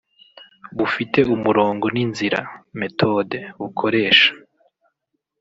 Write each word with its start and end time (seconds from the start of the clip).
bufite 0.77 1.19
umurongo 1.35 1.85
n’inzira 1.95 2.39
(méthode) 2.81 3.37
bukoresha 3.59 4.29